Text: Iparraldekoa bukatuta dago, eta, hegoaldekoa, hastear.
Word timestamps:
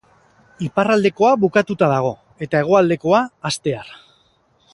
Iparraldekoa 0.67 1.33
bukatuta 1.43 1.91
dago, 1.93 2.11
eta, 2.47 2.63
hegoaldekoa, 2.65 3.21
hastear. 3.51 3.95